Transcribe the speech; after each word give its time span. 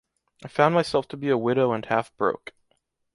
I 0.43 0.47
found 0.47 0.73
myself 0.73 1.07
to 1.09 1.15
be 1.15 1.29
a 1.29 1.37
widow 1.37 1.73
and 1.73 1.85
half 1.85 2.11
broke. 2.17 2.53